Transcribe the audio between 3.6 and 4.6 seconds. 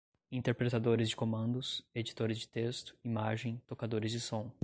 tocadores de som